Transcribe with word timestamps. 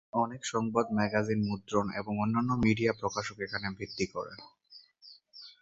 অনেক 0.13 0.41
সংবাদ, 0.45 0.85
ম্যাগাজিন, 0.93 1.39
মুদ্রণ 1.49 1.87
এবং 1.91 2.13
অন্যান্য 2.19 2.51
মিডিয়া 2.65 2.91
প্রকাশক 3.01 3.37
এখানে 3.39 3.67
ভিত্তি 3.79 4.05
করে। 4.05 4.33